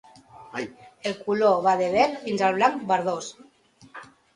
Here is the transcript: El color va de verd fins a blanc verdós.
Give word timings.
El 1.09 1.13
color 1.27 1.59
va 1.67 1.75
de 1.85 1.93
verd 1.99 2.19
fins 2.27 2.49
a 2.49 2.53
blanc 2.59 2.85
verdós. 2.95 3.33